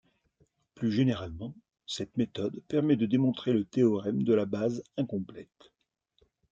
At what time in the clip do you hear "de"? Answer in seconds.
2.95-3.05, 4.23-4.33